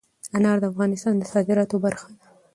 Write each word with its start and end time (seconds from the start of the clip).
انار 0.35 0.57
د 0.61 0.65
افغانستان 0.71 1.13
د 1.17 1.23
صادراتو 1.33 1.75
برخه 1.85 2.09
ده. 2.17 2.25